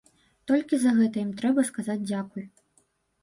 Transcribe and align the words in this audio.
Толькі 0.51 0.77
за 0.83 0.93
гэта 0.99 1.17
ім 1.25 1.29
трэба 1.41 1.65
сказаць 1.69 1.99
дзякуй. 2.09 2.45